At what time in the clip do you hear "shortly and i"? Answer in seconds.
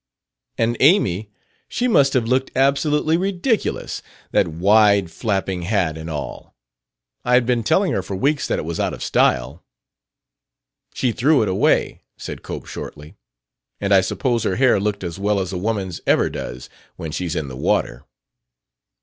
12.65-14.01